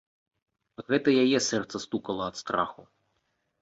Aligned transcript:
Гэта 0.87 1.09
яе 1.25 1.39
сэрца 1.51 1.85
стукатала 1.87 2.23
ад 2.33 2.45
страху. 2.45 2.81